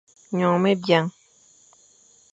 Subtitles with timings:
[0.37, 1.07] Nyongh me biang.